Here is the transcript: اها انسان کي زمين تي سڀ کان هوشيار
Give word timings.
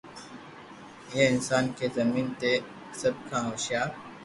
اها 1.09 1.23
انسان 1.33 1.63
کي 1.77 1.85
زمين 1.97 2.27
تي 2.39 2.53
سڀ 2.99 3.15
کان 3.29 3.41
هوشيار 3.49 3.89